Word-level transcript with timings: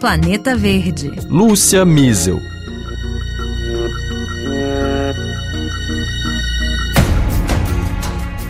Planeta 0.00 0.56
Verde. 0.56 1.12
Lúcia 1.28 1.84
Miesel. 1.84 2.40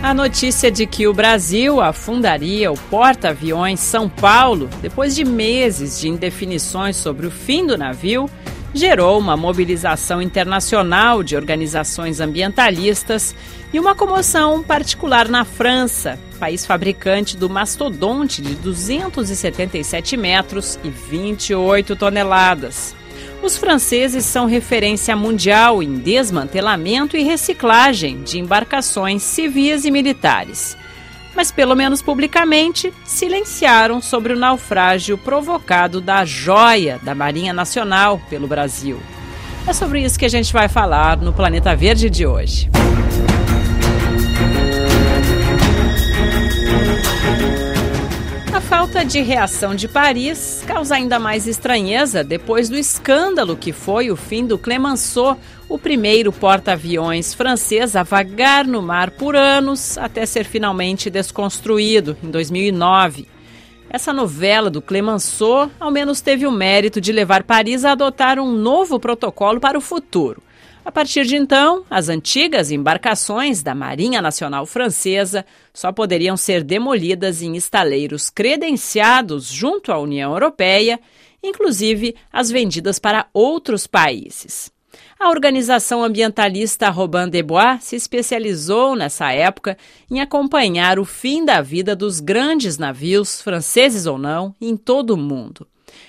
A 0.01 0.13
notícia 0.13 0.71
de 0.71 0.87
que 0.87 1.09
o 1.09 1.13
Brasil 1.13 1.81
afundaria 1.81 2.71
o 2.71 2.77
porta-aviões 2.77 3.81
São 3.81 4.07
Paulo, 4.07 4.69
depois 4.81 5.13
de 5.13 5.25
meses 5.25 5.99
de 5.99 6.07
indefinições 6.07 6.95
sobre 6.95 7.27
o 7.27 7.31
fim 7.31 7.67
do 7.67 7.77
navio, 7.77 8.29
gerou 8.73 9.19
uma 9.19 9.35
mobilização 9.35 10.21
internacional 10.21 11.23
de 11.23 11.35
organizações 11.35 12.19
ambientalistas 12.19 13.35
e 13.73 13.79
uma 13.79 13.95
comoção 13.95 14.63
particular 14.63 15.27
na 15.27 15.45
França, 15.45 16.19
país 16.39 16.65
fabricante 16.65 17.37
do 17.37 17.49
mastodonte 17.49 18.41
de 18.41 18.55
277 18.55 20.17
metros 20.17 20.79
e 20.83 20.89
28 20.89 21.95
toneladas. 21.95 22.95
Os 23.41 23.57
franceses 23.57 24.23
são 24.23 24.45
referência 24.45 25.15
mundial 25.15 25.81
em 25.81 25.95
desmantelamento 25.95 27.17
e 27.17 27.23
reciclagem 27.23 28.21
de 28.21 28.39
embarcações 28.39 29.23
civis 29.23 29.83
e 29.83 29.91
militares. 29.91 30.77
Mas, 31.35 31.51
pelo 31.51 31.75
menos 31.75 32.01
publicamente, 32.01 32.93
silenciaram 33.05 34.01
sobre 34.01 34.33
o 34.33 34.37
naufrágio 34.37 35.17
provocado 35.17 36.01
da 36.01 36.25
joia 36.25 36.99
da 37.01 37.15
Marinha 37.15 37.53
Nacional 37.53 38.21
pelo 38.29 38.47
Brasil. 38.47 38.99
É 39.65 39.73
sobre 39.73 40.03
isso 40.03 40.17
que 40.17 40.25
a 40.25 40.29
gente 40.29 40.51
vai 40.51 40.67
falar 40.67 41.17
no 41.17 41.31
Planeta 41.31 41.75
Verde 41.75 42.09
de 42.09 42.25
hoje. 42.25 42.69
Falta 48.81 49.05
de 49.05 49.21
reação 49.21 49.75
de 49.75 49.87
Paris 49.87 50.63
causa 50.65 50.95
ainda 50.95 51.19
mais 51.19 51.45
estranheza 51.45 52.23
depois 52.23 52.67
do 52.67 52.75
escândalo 52.75 53.55
que 53.55 53.71
foi 53.71 54.09
o 54.09 54.15
fim 54.15 54.43
do 54.43 54.57
Clemenceau, 54.57 55.37
o 55.69 55.77
primeiro 55.77 56.33
porta-aviões 56.33 57.31
francês 57.31 57.95
a 57.95 58.01
vagar 58.01 58.65
no 58.65 58.81
mar 58.81 59.11
por 59.11 59.35
anos 59.35 59.99
até 59.99 60.25
ser 60.25 60.45
finalmente 60.45 61.11
desconstruído 61.11 62.17
em 62.23 62.31
2009. 62.31 63.27
Essa 63.87 64.11
novela 64.11 64.71
do 64.71 64.81
Clemenceau 64.81 65.69
ao 65.79 65.91
menos 65.91 66.19
teve 66.19 66.47
o 66.47 66.51
mérito 66.51 66.99
de 66.99 67.11
levar 67.11 67.43
Paris 67.43 67.85
a 67.85 67.91
adotar 67.91 68.39
um 68.39 68.51
novo 68.51 68.99
protocolo 68.99 69.59
para 69.59 69.77
o 69.77 69.81
futuro. 69.81 70.41
A 70.91 70.93
partir 70.93 71.25
de 71.25 71.37
então, 71.37 71.85
as 71.89 72.09
antigas 72.09 72.69
embarcações 72.69 73.63
da 73.63 73.73
Marinha 73.73 74.21
Nacional 74.21 74.65
Francesa 74.65 75.45
só 75.73 75.89
poderiam 75.89 76.35
ser 76.35 76.65
demolidas 76.65 77.41
em 77.41 77.55
estaleiros 77.55 78.29
credenciados 78.29 79.47
junto 79.47 79.93
à 79.93 79.97
União 79.97 80.33
Europeia, 80.33 80.99
inclusive 81.41 82.13
as 82.29 82.51
vendidas 82.51 82.99
para 82.99 83.25
outros 83.33 83.87
países. 83.87 84.69
A 85.17 85.29
organização 85.29 86.03
ambientalista 86.03 86.89
Robin 86.89 87.29
des 87.29 87.41
Bois 87.41 87.81
se 87.81 87.95
especializou 87.95 88.93
nessa 88.93 89.31
época 89.31 89.77
em 90.11 90.19
acompanhar 90.19 90.99
o 90.99 91.05
fim 91.05 91.45
da 91.45 91.61
vida 91.61 91.95
dos 91.95 92.19
grandes 92.19 92.77
navios, 92.77 93.41
franceses 93.41 94.05
ou 94.05 94.17
não, 94.17 94.53
em 94.59 94.75
todo 94.75 95.11
o 95.11 95.17
mundo. 95.17 95.65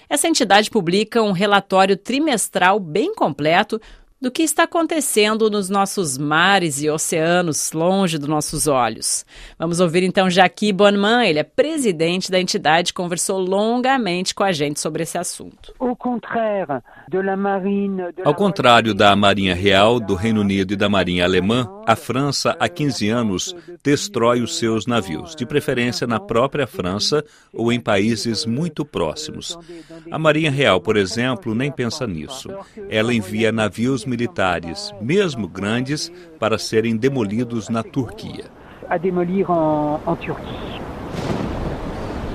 Essa 0.08 0.28
entidade 0.28 0.70
publica 0.70 1.22
um 1.22 1.33
relatório 1.33 1.97
trimestral 1.97 2.78
bem 2.78 3.14
completo 3.14 3.80
do 4.23 4.31
que 4.31 4.45
está 4.45 4.62
acontecendo 4.62 5.51
nos 5.51 5.69
nossos 5.69 6.17
mares 6.17 6.81
e 6.81 6.89
oceanos 6.89 7.73
longe 7.73 8.19
dos 8.19 8.28
nossos 8.28 8.69
olhos. 8.69 9.27
Vamos 9.59 9.81
ouvir 9.81 10.05
então 10.05 10.31
Jaqui 10.31 10.73
Bonman, 10.73 11.27
ele 11.27 11.41
é 11.41 11.42
presidente 11.42 12.31
da 12.31 12.39
entidade, 12.39 12.95
conversou 12.95 13.41
longamente 13.41 14.33
com 14.33 14.45
a 14.45 14.53
gente 14.53 14.78
sobre 14.78 15.03
esse 15.03 15.19
assunto. 15.19 15.75
Ao 18.25 18.34
contrário 18.37 18.95
da 18.95 19.17
Marinha 19.17 19.56
Real, 19.56 19.98
do 19.98 20.15
Reino 20.15 20.41
Unido 20.41 20.75
e 20.75 20.77
da 20.77 20.89
Marinha 20.89 21.25
Alemã, 21.25 21.69
a 21.84 21.97
França, 21.97 22.56
há 22.61 22.69
15 22.69 23.09
anos, 23.09 23.56
destrói 23.82 24.41
os 24.41 24.56
seus 24.56 24.87
navios, 24.87 25.34
de 25.34 25.44
preferência 25.44 26.06
na 26.06 26.21
própria 26.21 26.69
França 26.69 27.25
ou 27.53 27.72
em 27.72 27.81
países 27.81 28.47
muito 28.47 28.84
próximos. 28.84 29.59
A 30.12 30.19
Marinha 30.19 30.50
Real, 30.50 30.81
por 30.81 30.97
exemplo, 30.97 31.56
nem 31.56 31.72
pensa 31.72 32.06
nisso. 32.06 32.50
Ela 32.88 33.12
envia 33.12 33.50
navios 33.50 34.06
militares, 34.12 34.95
mesmo 35.00 35.49
grandes, 35.49 36.12
para 36.39 36.59
serem 36.59 36.95
demolidos 36.95 37.71
na 37.71 37.83
Turquia. 37.83 38.45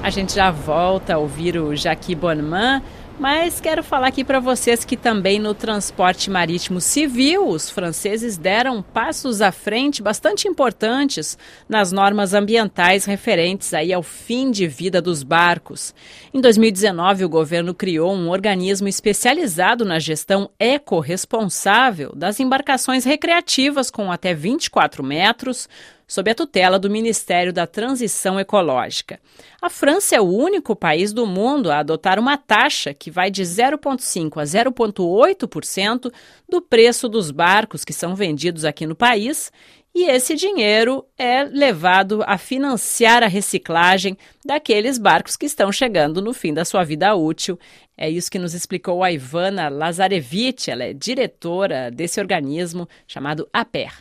A 0.04 0.10
gente 0.10 0.34
já 0.34 0.50
volta 0.50 1.14
a 1.14 1.18
ouvir 1.20 1.56
o 1.58 1.76
Jaqui 1.76 2.16
Bonman. 2.16 2.82
Mas 3.20 3.60
quero 3.60 3.84
falar 3.84 4.10
aqui 4.10 4.24
para 4.24 4.40
vocês 4.40 4.86
que 4.86 4.96
também 4.96 5.40
no 5.40 5.56
transporte 5.56 6.30
marítimo 6.30 6.80
civil, 6.80 7.48
os 7.48 7.68
franceses 7.68 8.38
deram 8.38 8.84
passos 8.84 9.42
à 9.42 9.52
frente 9.52 10.04
bastante 10.04 10.48
importantes 10.48 11.36
nas 11.68 11.92
normas 11.92 12.36
ambientais 12.36 13.06
referentes 13.06 13.74
aí 13.74 13.92
ao 13.92 14.04
fim 14.04 14.52
de 14.52 14.68
vida 14.68 15.02
dos 15.02 15.24
barcos. 15.24 15.96
Em 16.32 16.40
2019, 16.40 17.26
o 17.26 17.30
governo 17.30 17.74
criou 17.74 18.14
um 18.14 18.30
organismo 18.30 18.88
especializado 18.88 19.84
na 19.84 19.98
gestão 19.98 20.52
ecorresponsável 20.60 22.14
das 22.16 22.40
embarcações 22.40 23.04
recreativas 23.04 23.90
com 23.90 24.12
até 24.12 24.32
24 24.36 25.04
metros, 25.04 25.68
sob 26.08 26.32
a 26.32 26.36
tutela 26.36 26.80
do 26.80 26.90
Ministério 26.90 27.52
da 27.52 27.68
Transição 27.68 28.40
Ecológica. 28.40 29.20
A 29.62 29.70
França 29.70 30.16
é 30.16 30.22
o 30.22 30.24
único 30.24 30.76
país 30.76 31.12
do 31.12 31.28
mundo 31.28 31.70
a 31.70 31.80
adotar 31.80 32.18
uma 32.18 32.38
taxa 32.38 32.94
que 32.94 33.12
vai 33.12 33.30
de 33.30 33.44
0,5% 33.44 34.38
a 34.38 34.44
0,8% 34.44 36.12
do 36.48 36.62
preço 36.62 37.10
dos 37.10 37.30
barcos 37.30 37.84
que 37.84 37.92
são 37.92 38.16
vendidos 38.16 38.64
aqui 38.64 38.86
no 38.86 38.96
país 38.96 39.52
e 39.98 40.08
esse 40.12 40.36
dinheiro 40.36 41.04
é 41.18 41.44
levado 41.44 42.24
a 42.28 42.38
financiar 42.38 43.24
a 43.24 43.28
reciclagem 43.28 44.16
daqueles 44.46 45.00
barcos 45.00 45.36
que 45.36 45.48
estão 45.48 45.72
chegando 45.72 46.22
no 46.22 46.36
fim 46.36 46.54
da 46.54 46.64
sua 46.64 46.84
vida 46.84 47.16
útil. 47.16 47.58
É 47.98 48.08
isso 48.08 48.30
que 48.30 48.38
nos 48.38 48.54
explicou 48.54 49.04
a 49.04 49.12
Ivana 49.12 49.70
Lazarevich, 49.70 50.70
ela 50.70 50.84
é 50.84 50.94
diretora 50.94 51.90
desse 51.90 52.20
organismo 52.20 52.88
chamado 53.08 53.50
APER. 53.52 53.92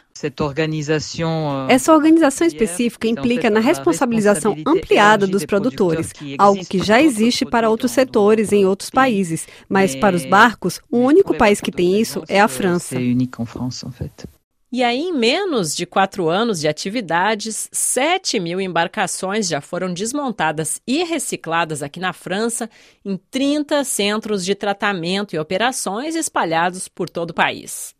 Euh, 1.67 1.73
Essa 1.73 1.95
organização 1.95 2.47
específica 2.47 3.09
implica 3.09 3.49
na 3.49 3.61
responsabilização 3.61 4.55
ampliada 4.67 5.27
dos 5.27 5.47
produtores, 5.47 6.13
algo 6.37 6.63
que 6.67 6.78
já 6.84 7.01
existe 7.01 7.47
para 7.47 7.71
outros 7.71 7.93
setores 7.93 8.53
em 8.53 8.67
outros 8.67 8.91
países, 8.91 9.49
mas 9.67 9.97
para 9.97 10.15
os 10.15 10.27
barcos, 10.27 10.78
o 10.91 10.99
único 10.99 11.34
país 11.34 11.59
que 11.59 11.73
tem 11.73 11.99
isso 11.99 12.23
é 12.28 12.39
a 12.39 12.49
França. 12.49 12.97
E 14.71 14.82
aí, 14.82 14.99
em 14.99 15.12
menos 15.12 15.77
de 15.77 15.87
quatro 15.87 16.28
anos 16.28 16.60
de 16.60 16.66
atividades, 16.69 17.69
7 17.72 18.41
mil 18.41 18.60
embarcações 18.60 19.47
já 19.49 19.60
foram 19.60 19.94
desmontadas 19.94 20.82
e 20.87 21.04
recicladas 21.04 21.82
aqui 21.84 22.00
na 22.00 22.12
França, 22.12 22.69
em 23.04 23.16
30 23.16 23.84
centros 23.84 24.44
de 24.44 24.56
tratamento 24.56 25.34
e 25.34 25.38
operações 25.38 26.16
espalhados 26.16 26.88
por 26.88 27.09
todo 27.09 27.31
o 27.31 27.34
país. 27.34 27.96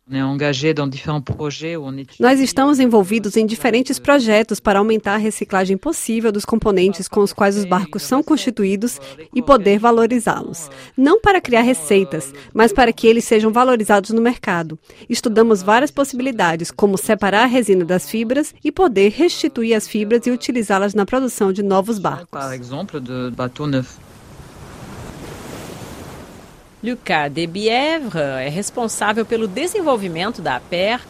Nós 2.21 2.39
estamos 2.39 2.79
envolvidos 2.79 3.37
em 3.37 3.45
diferentes 3.45 3.99
projetos 3.99 4.61
para 4.61 4.79
aumentar 4.79 5.15
a 5.15 5.19
reciclagem 5.19 5.77
possível 5.77 6.31
dos 6.31 6.45
componentes 6.45 7.09
com 7.09 7.21
os 7.21 7.33
quais 7.33 7.57
os 7.57 7.65
barcos 7.65 8.05
são 8.05 8.23
constituídos 8.23 9.01
e 9.35 9.43
poder 9.43 9.81
valorizá-los. 9.81 10.71
Não 10.97 11.21
para 11.21 11.41
criar 11.41 11.63
receitas, 11.63 12.33
mas 12.55 12.73
para 12.73 12.93
que 12.93 13.05
eles 13.05 13.25
sejam 13.25 13.53
valorizados 13.53 14.11
no 14.11 14.23
mercado. 14.23 14.79
Estudamos 15.11 15.61
várias 15.61 15.91
possibilidades, 15.91 16.71
como 16.71 16.97
separar 16.97 17.43
a 17.43 17.47
resina 17.47 17.85
das 17.85 18.09
fibras 18.09 18.55
e 18.63 18.71
poder 18.71 19.11
restituir 19.11 19.75
as 19.75 19.89
fibras 19.89 20.25
e 20.25 20.31
utilizá-las 20.31 20.95
na 20.95 21.05
produção 21.05 21.53
de 21.53 21.65
novos 21.65 21.99
barcos. 21.99 22.29
Lucas 22.31 22.53
de 23.01 23.33
Bièvre 27.49 28.21
é 28.41 28.49
responsável 28.49 29.27
pelo 29.27 29.49
desenvolvimento 29.49 30.41
da 30.41 30.57
APER 30.57 31.01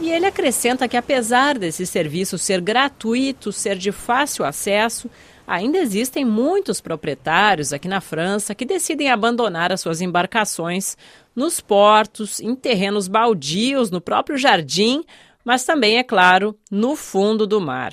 e 0.00 0.10
ele 0.10 0.26
acrescenta 0.26 0.88
que, 0.88 0.96
apesar 0.96 1.58
desse 1.58 1.86
serviço 1.86 2.38
ser 2.38 2.60
gratuito, 2.60 3.52
ser 3.52 3.76
de 3.76 3.92
fácil 3.92 4.44
acesso, 4.44 5.10
ainda 5.46 5.78
existem 5.78 6.24
muitos 6.24 6.80
proprietários 6.80 7.72
aqui 7.72 7.88
na 7.88 8.00
França 8.00 8.54
que 8.54 8.64
decidem 8.64 9.10
abandonar 9.10 9.72
as 9.72 9.80
suas 9.80 10.00
embarcações 10.00 10.96
nos 11.34 11.60
portos, 11.60 12.40
em 12.40 12.54
terrenos 12.54 13.08
baldios, 13.08 13.90
no 13.90 14.00
próprio 14.00 14.36
jardim, 14.36 15.04
mas 15.44 15.64
também, 15.64 15.98
é 15.98 16.02
claro, 16.02 16.58
no 16.70 16.96
fundo 16.96 17.46
do 17.46 17.60
mar. 17.60 17.92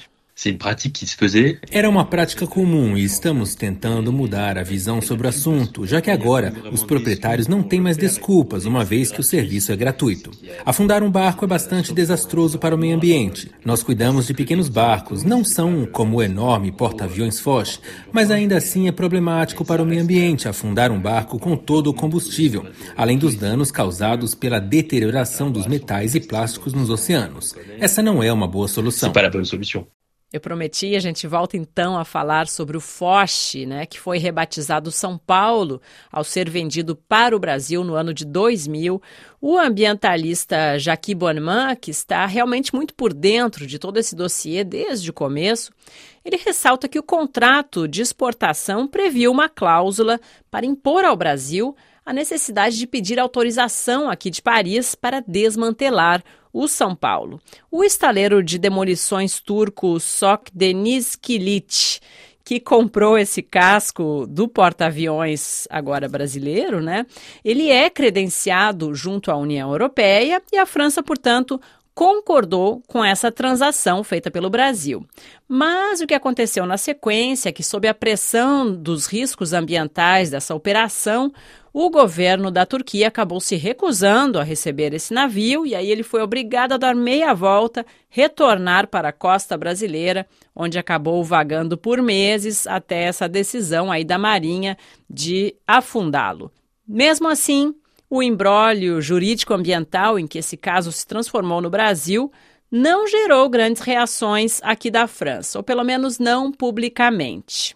Era 1.70 1.88
uma 1.88 2.04
prática 2.04 2.48
comum 2.48 2.98
e 2.98 3.04
estamos 3.04 3.54
tentando 3.54 4.12
mudar 4.12 4.58
a 4.58 4.64
visão 4.64 5.00
sobre 5.00 5.28
o 5.28 5.30
assunto, 5.30 5.86
já 5.86 6.02
que 6.02 6.10
agora 6.10 6.52
os 6.72 6.82
proprietários 6.82 7.48
não 7.48 7.62
têm 7.62 7.80
mais 7.80 7.98
desculpas, 7.98 8.66
uma 8.66 8.84
vez 8.84 9.12
que 9.12 9.20
o 9.20 9.24
serviço 9.24 9.72
é 9.72 9.76
gratuito. 9.76 10.32
Afundar 10.66 11.04
um 11.04 11.12
barco 11.12 11.46
é 11.46 11.48
bastante 11.48 11.94
desastroso 11.94 12.58
para 12.58 12.74
o 12.74 12.78
meio 12.78 12.96
ambiente. 12.96 13.52
Nós 13.64 13.84
cuidamos 13.84 14.26
de 14.26 14.34
pequenos 14.34 14.70
barcos, 14.70 15.24
não 15.24 15.44
são 15.44 15.86
como 15.86 16.18
o 16.18 16.24
enorme 16.24 16.72
porta-aviões 16.72 17.40
Foch, 17.40 17.80
mas 18.12 18.32
ainda 18.32 18.58
assim 18.58 18.88
é 18.88 18.92
problemático 18.92 19.64
para 19.64 19.84
o 19.84 19.86
meio 19.86 20.02
ambiente 20.02 20.48
afundar 20.48 20.92
um 20.92 21.00
barco 21.00 21.38
com 21.38 21.56
todo 21.56 21.92
o 21.92 21.94
combustível, 21.94 22.66
além 22.98 23.20
dos 23.20 23.36
danos 23.36 23.70
causados 23.70 24.34
pela 24.34 24.60
deterioração 24.60 25.52
dos 25.52 25.68
metais 25.68 26.16
e 26.16 26.20
plásticos 26.20 26.74
nos 26.74 26.90
oceanos. 26.90 27.56
Essa 27.80 28.02
não 28.02 28.24
é 28.24 28.34
uma 28.34 28.48
boa 28.48 28.68
solução. 28.68 29.10
Eu 30.34 30.42
prometi, 30.42 30.96
a 30.96 31.00
gente 31.00 31.28
volta 31.28 31.56
então 31.56 31.96
a 31.96 32.04
falar 32.04 32.48
sobre 32.48 32.76
o 32.76 32.82
Foch, 32.82 33.68
né, 33.68 33.86
que 33.86 34.00
foi 34.00 34.18
rebatizado 34.18 34.92
São 34.92 35.16
Paulo 35.16 35.80
ao 36.12 36.24
ser 36.24 36.50
vendido 36.50 36.96
para 36.96 37.36
o 37.36 37.40
Brasil 37.40 37.84
no 37.84 37.94
ano 37.94 38.12
de 38.16 38.26
2000. 38.26 39.00
O 39.40 39.60
ambientalista 39.60 40.80
Jacques 40.80 41.16
Bonneman, 41.16 41.76
que 41.76 41.92
está 41.92 42.26
realmente 42.26 42.74
muito 42.74 42.96
por 42.96 43.14
dentro 43.14 43.68
de 43.68 43.78
todo 43.78 44.00
esse 44.00 44.16
dossiê 44.16 44.64
desde 44.64 45.12
o 45.12 45.14
começo, 45.14 45.72
ele 46.26 46.38
ressalta 46.38 46.88
que 46.88 46.98
o 46.98 47.04
contrato 47.04 47.88
de 47.88 48.02
exportação 48.02 48.88
previa 48.88 49.30
uma 49.30 49.48
cláusula 49.48 50.20
para 50.50 50.66
impor 50.66 51.06
ao 51.06 51.16
Brasil 51.16 51.76
a 52.04 52.12
necessidade 52.12 52.80
de 52.80 52.88
pedir 52.88 53.20
autorização 53.20 54.10
aqui 54.10 54.32
de 54.32 54.42
Paris 54.42 54.96
para 54.96 55.22
desmantelar 55.22 56.24
o 56.54 56.68
São 56.68 56.96
Paulo. 56.96 57.42
O 57.72 57.84
estaleiro 57.84 58.44
de 58.44 58.60
demolições 58.60 59.40
turco 59.42 60.00
Sok 60.00 60.52
Deniz 60.54 61.16
Kilit, 61.16 62.00
que 62.46 62.60
comprou 62.60 63.18
esse 63.18 63.42
casco 63.42 64.28
do 64.28 64.48
porta-aviões 64.48 65.66
agora 65.70 66.08
brasileiro, 66.08 66.82
né? 66.82 67.06
Ele 67.44 67.72
é 67.72 67.90
credenciado 67.90 68.94
junto 68.94 69.32
à 69.32 69.36
União 69.36 69.72
Europeia 69.72 70.42
e 70.52 70.58
a 70.58 70.66
França, 70.66 71.02
portanto, 71.02 71.60
concordou 71.96 72.82
com 72.88 73.04
essa 73.04 73.32
transação 73.32 74.04
feita 74.04 74.32
pelo 74.32 74.50
Brasil. 74.50 75.06
Mas 75.48 76.02
o 76.02 76.08
que 76.08 76.14
aconteceu 76.14 76.66
na 76.66 76.78
sequência 76.78 77.50
é 77.50 77.52
que, 77.52 77.64
sob 77.64 77.88
a 77.88 77.94
pressão 77.94 78.74
dos 78.74 79.06
riscos 79.06 79.54
ambientais 79.54 80.32
dessa 80.32 80.56
operação, 80.56 81.32
o 81.72 81.90
governo 81.90 82.52
da 82.52 82.66
Turquia 82.66 83.08
acabou 83.08 83.40
se 83.40 83.56
recusando 83.56 84.40
a 84.40 84.44
receber 84.44 84.94
esse 84.94 85.14
navio 85.14 85.66
e 85.66 85.74
aí 85.74 85.90
ele 85.90 86.04
foi 86.04 86.22
obrigado 86.22 86.74
a 86.74 86.78
dar 86.78 86.96
meia 86.96 87.34
volta, 87.34 87.86
retornar 88.10 88.88
para 88.88 89.10
a 89.10 89.14
costa 89.14 89.58
brasileira, 89.58 90.28
onde 90.56 90.78
acabou 90.78 91.24
vagando 91.24 91.76
por 91.78 92.02
meses 92.02 92.68
até 92.68 93.04
essa 93.04 93.28
decisão 93.28 93.92
aí 93.92 94.04
da 94.04 94.20
Marinha 94.20 94.78
de 95.10 95.56
afundá-lo. 95.68 96.52
Mesmo 96.88 97.28
assim, 97.28 97.74
o 98.16 98.22
embrólio 98.22 99.02
jurídico-ambiental 99.02 100.20
em 100.20 100.28
que 100.28 100.38
esse 100.38 100.56
caso 100.56 100.92
se 100.92 101.08
transformou 101.08 101.60
no 101.60 101.68
Brasil 101.72 102.32
não 102.72 103.08
gerou 103.08 103.50
grandes 103.50 103.82
reações 103.82 104.60
aqui 104.62 104.92
da 104.92 105.08
França, 105.08 105.58
ou 105.58 105.64
pelo 105.64 105.84
menos 105.84 106.20
não 106.20 106.52
publicamente. 106.52 107.76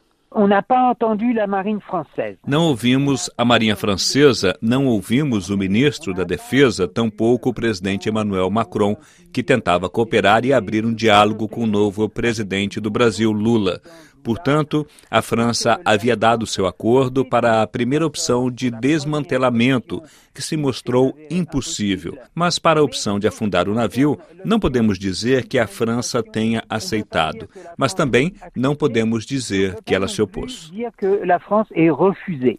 Não 2.46 2.66
ouvimos 2.66 3.32
a 3.36 3.44
Marinha 3.44 3.76
Francesa, 3.76 4.56
não 4.62 4.86
ouvimos 4.86 5.50
o 5.50 5.58
ministro 5.58 6.14
da 6.14 6.24
Defesa, 6.24 6.88
tampouco 6.88 7.50
o 7.50 7.54
presidente 7.54 8.08
Emmanuel 8.08 8.52
Macron, 8.52 8.96
que 9.34 9.42
tentava 9.42 9.90
cooperar 9.90 10.46
e 10.46 10.54
abrir 10.54 10.86
um 10.86 10.94
diálogo 10.94 11.48
com 11.48 11.64
o 11.64 11.68
novo 11.68 12.08
presidente 12.08 12.80
do 12.80 12.92
Brasil, 12.92 13.32
Lula. 13.32 13.82
Portanto, 14.28 14.86
a 15.10 15.22
França 15.22 15.80
havia 15.86 16.14
dado 16.14 16.46
seu 16.46 16.68
acordo 16.68 17.24
para 17.24 17.62
a 17.62 17.68
primeira 17.68 18.06
opção 18.06 18.52
de 18.52 18.70
desmantelamento, 18.70 20.04
que 20.34 20.42
se 20.42 20.58
mostrou 20.58 21.18
impossível. 21.32 22.18
Mas 22.36 22.60
para 22.60 22.82
a 22.82 22.84
opção 22.84 23.18
de 23.20 23.26
afundar 23.26 23.70
o 23.70 23.74
navio, 23.74 24.20
não 24.44 24.60
podemos 24.60 25.00
dizer 25.00 25.48
que 25.48 25.58
a 25.58 25.66
França 25.66 26.22
tenha 26.22 26.62
aceitado, 26.70 27.50
mas 27.78 27.94
também 27.94 28.34
não 28.54 28.76
podemos 28.76 29.26
dizer 29.26 29.78
que 29.86 29.96
ela 29.96 30.10
se 30.10 30.22
opôs. 30.22 30.74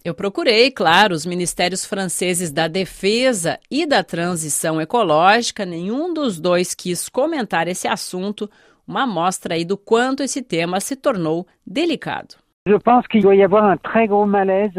Eu 0.03 0.15
procurei, 0.15 0.71
claro, 0.71 1.15
os 1.15 1.27
ministérios 1.27 1.85
franceses 1.85 2.51
da 2.51 2.67
Defesa 2.67 3.59
e 3.71 3.85
da 3.85 4.03
Transição 4.03 4.81
Ecológica, 4.81 5.67
nenhum 5.67 6.15
dos 6.15 6.41
dois 6.41 6.75
quis 6.75 7.11
comentar 7.11 7.69
esse 7.69 7.87
assunto 7.87 8.49
uma 8.89 9.03
amostra 9.03 9.55
aí 9.55 9.65
do 9.65 9.77
quanto 9.77 10.23
esse 10.23 10.41
tema 10.41 10.81
se 10.81 10.97
tornou 10.97 11.47
delicado. 11.67 12.37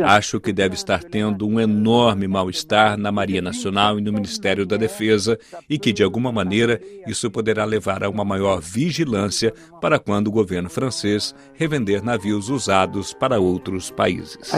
Acho 0.05 0.39
que 0.39 0.53
deve 0.53 0.75
estar 0.75 1.03
tendo 1.03 1.47
um 1.47 1.59
enorme 1.59 2.27
mal-estar 2.27 2.97
na 2.97 3.11
Marinha 3.11 3.41
Nacional 3.41 3.97
e 3.97 4.01
no 4.01 4.13
Ministério 4.13 4.63
da 4.65 4.77
Defesa 4.77 5.39
e 5.67 5.79
que, 5.79 5.91
de 5.91 6.03
alguma 6.03 6.31
maneira, 6.31 6.79
isso 7.07 7.31
poderá 7.31 7.65
levar 7.65 8.03
a 8.03 8.09
uma 8.09 8.23
maior 8.23 8.61
vigilância 8.61 9.51
para 9.81 9.97
quando 9.97 10.27
o 10.27 10.31
governo 10.31 10.69
francês 10.69 11.33
revender 11.55 12.03
navios 12.03 12.49
usados 12.49 13.11
para 13.13 13.39
outros 13.39 13.89
países. 13.89 14.53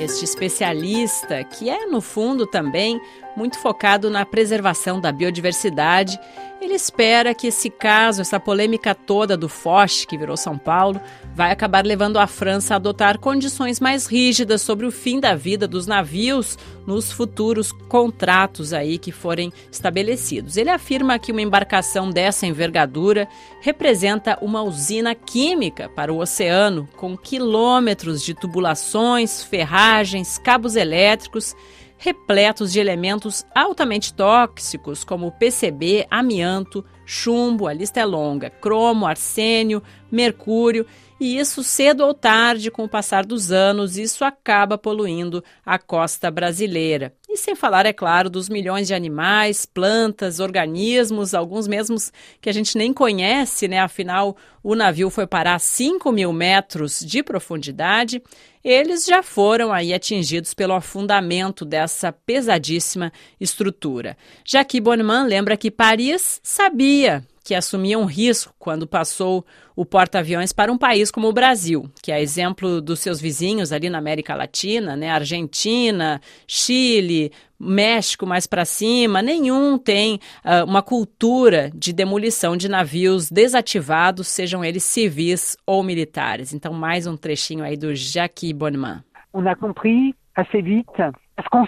Este 0.00 0.24
especialista, 0.24 1.44
que 1.44 1.68
é, 1.68 1.84
no 1.84 2.00
fundo, 2.00 2.46
também 2.46 2.98
muito 3.36 3.58
focado 3.58 4.08
na 4.08 4.24
preservação 4.24 4.98
da 4.98 5.12
biodiversidade 5.12 6.18
ele 6.60 6.74
espera 6.74 7.34
que 7.34 7.46
esse 7.46 7.70
caso, 7.70 8.20
essa 8.20 8.38
polêmica 8.38 8.94
toda 8.94 9.36
do 9.36 9.48
Foch, 9.48 10.06
que 10.06 10.18
virou 10.18 10.36
São 10.36 10.58
Paulo, 10.58 11.00
vai 11.34 11.50
acabar 11.50 11.86
levando 11.86 12.18
a 12.18 12.26
França 12.26 12.74
a 12.74 12.76
adotar 12.76 13.18
condições 13.18 13.80
mais 13.80 14.06
rígidas 14.06 14.60
sobre 14.60 14.84
o 14.84 14.90
fim 14.90 15.18
da 15.18 15.34
vida 15.34 15.66
dos 15.66 15.86
navios 15.86 16.58
nos 16.86 17.10
futuros 17.10 17.72
contratos 17.72 18.72
aí 18.72 18.98
que 18.98 19.10
forem 19.10 19.52
estabelecidos. 19.72 20.56
Ele 20.56 20.70
afirma 20.70 21.18
que 21.18 21.32
uma 21.32 21.40
embarcação 21.42 22.10
dessa 22.10 22.46
envergadura 22.46 23.26
representa 23.62 24.38
uma 24.42 24.62
usina 24.62 25.14
química 25.14 25.88
para 25.88 26.12
o 26.12 26.18
oceano, 26.18 26.88
com 26.96 27.16
quilômetros 27.16 28.22
de 28.22 28.34
tubulações, 28.34 29.42
ferragens, 29.42 30.36
cabos 30.38 30.76
elétricos 30.76 31.54
repletos 32.00 32.72
de 32.72 32.80
elementos 32.80 33.44
altamente 33.54 34.14
tóxicos, 34.14 35.04
como 35.04 35.30
PCB, 35.32 36.06
amianto, 36.10 36.82
chumbo, 37.04 37.68
a 37.68 37.74
lista 37.74 38.00
é 38.00 38.04
longa, 38.06 38.48
cromo, 38.48 39.06
arsênio, 39.06 39.82
mercúrio 40.10 40.86
e 41.20 41.38
isso 41.38 41.62
cedo 41.62 42.02
ou 42.02 42.14
tarde, 42.14 42.70
com 42.70 42.84
o 42.84 42.88
passar 42.88 43.26
dos 43.26 43.52
anos, 43.52 43.98
isso 43.98 44.24
acaba 44.24 44.78
poluindo 44.78 45.44
a 45.64 45.78
costa 45.78 46.30
brasileira. 46.30 47.14
E 47.32 47.36
sem 47.36 47.54
falar, 47.54 47.86
é 47.86 47.92
claro, 47.92 48.28
dos 48.28 48.48
milhões 48.48 48.88
de 48.88 48.94
animais, 48.94 49.64
plantas, 49.64 50.40
organismos, 50.40 51.32
alguns 51.32 51.68
mesmos 51.68 52.12
que 52.40 52.50
a 52.50 52.52
gente 52.52 52.76
nem 52.76 52.92
conhece, 52.92 53.68
né? 53.68 53.78
Afinal, 53.78 54.36
o 54.64 54.74
navio 54.74 55.08
foi 55.10 55.28
parar 55.28 55.54
a 55.54 55.58
5 55.60 56.10
mil 56.10 56.32
metros 56.32 56.98
de 56.98 57.22
profundidade. 57.22 58.20
Eles 58.64 59.04
já 59.04 59.22
foram 59.22 59.72
aí 59.72 59.94
atingidos 59.94 60.54
pelo 60.54 60.74
afundamento 60.74 61.64
dessa 61.64 62.10
pesadíssima 62.10 63.12
estrutura. 63.40 64.16
Jacques 64.44 64.82
Bonneman 64.82 65.22
lembra 65.22 65.56
que 65.56 65.70
Paris 65.70 66.40
sabia 66.42 67.24
que 67.50 67.54
assumia 67.56 67.98
um 67.98 68.04
risco 68.04 68.54
quando 68.60 68.86
passou 68.86 69.44
o 69.74 69.84
porta-aviões 69.84 70.52
para 70.52 70.70
um 70.70 70.78
país 70.78 71.10
como 71.10 71.26
o 71.26 71.32
Brasil, 71.32 71.90
que 72.00 72.12
é 72.12 72.22
exemplo 72.22 72.80
dos 72.80 73.00
seus 73.00 73.20
vizinhos 73.20 73.72
ali 73.72 73.90
na 73.90 73.98
América 73.98 74.36
Latina, 74.36 74.94
né? 74.94 75.10
Argentina, 75.10 76.20
Chile, 76.46 77.32
México 77.58 78.24
mais 78.24 78.46
para 78.46 78.64
cima, 78.64 79.20
nenhum 79.20 79.76
tem 79.76 80.20
uh, 80.44 80.64
uma 80.64 80.80
cultura 80.80 81.72
de 81.74 81.92
demolição 81.92 82.56
de 82.56 82.68
navios 82.68 83.28
desativados, 83.28 84.28
sejam 84.28 84.64
eles 84.64 84.84
civis 84.84 85.56
ou 85.66 85.82
militares. 85.82 86.54
Então, 86.54 86.72
mais 86.72 87.04
um 87.04 87.16
trechinho 87.16 87.64
aí 87.64 87.76
do 87.76 87.96
Jacques 87.96 88.52
Bonneman. 88.52 89.02
On 89.34 89.44
a 89.44 89.56
compris 89.56 90.14
assez 90.36 90.62
vite, 90.62 90.86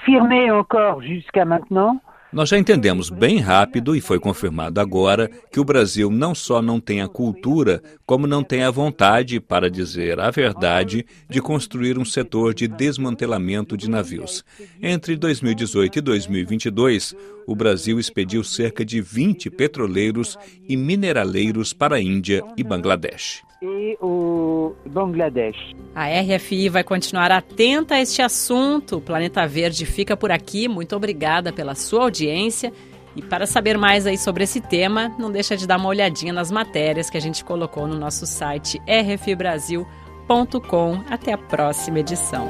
se 0.05 0.51
encore 0.53 1.03
jusqu'à 1.03 1.45
maintenant 1.45 2.01
nós 2.33 2.49
já 2.49 2.59
entendemos 2.59 3.11
bem 3.11 3.39
rápido, 3.39 3.95
e 3.95 4.01
foi 4.01 4.19
confirmado 4.19 4.81
agora, 4.81 5.31
que 5.51 5.61
o 5.61 5.65
Brasil 5.65 6.11
não 6.11 6.35
só 6.35 6.63
não 6.63 6.81
tem 6.81 7.03
a 7.03 7.09
cultura, 7.09 7.83
como 8.07 8.27
não 8.27 8.43
tem 8.43 8.63
a 8.63 8.71
vontade, 8.71 9.39
para 9.39 9.71
dizer 9.71 10.19
a 10.19 10.31
verdade, 10.31 11.05
de 11.29 11.43
construir 11.43 11.99
um 11.99 12.05
setor 12.05 12.55
de 12.55 12.67
desmantelamento 12.67 13.77
de 13.77 13.91
navios. 13.91 14.43
Entre 14.81 15.15
2018 15.15 15.99
e 15.99 16.01
2022, 16.01 17.15
o 17.47 17.55
Brasil 17.55 18.01
expediu 18.01 18.43
cerca 18.43 18.85
de 18.85 19.01
20 19.01 19.51
petroleiros 19.51 20.39
e 20.69 20.77
mineraleiros 20.77 21.73
para 21.73 21.97
a 21.97 22.01
Índia 22.01 22.43
e 22.57 22.65
Bangladesh. 22.65 23.43
E 23.63 23.97
o 24.01 24.75
Bangladesh. 24.85 25.73
A 25.95 26.07
RFI 26.09 26.69
vai 26.69 26.83
continuar 26.83 27.31
atenta 27.31 27.95
a 27.95 28.01
este 28.01 28.21
assunto. 28.21 28.97
O 28.97 29.01
Planeta 29.01 29.47
Verde 29.47 29.87
fica 29.87 30.17
por 30.17 30.33
aqui. 30.33 30.67
Muito 30.67 30.97
obrigada 30.97 31.53
pela 31.53 31.77
sua 31.77 32.03
audiência 32.03 32.73
E 33.15 33.23
para 33.23 33.47
saber 33.47 33.79
mais 33.79 34.07
aí 34.07 34.19
sobre 34.19 34.43
esse 34.45 34.61
tema, 34.61 35.15
não 35.19 35.31
deixa 35.31 35.57
de 35.57 35.67
dar 35.67 35.79
uma 35.79 35.89
olhadinha 35.89 36.33
nas 36.33 36.51
matérias 36.51 37.09
que 37.11 37.17
a 37.17 37.21
gente 37.21 37.45
colocou 37.45 37.87
no 37.87 37.97
nosso 37.97 38.27
site 38.27 38.81
rfbrasil.com. 38.89 39.85
Até 41.09 41.33
a 41.33 41.39
próxima 41.39 42.01
edição. 42.01 42.49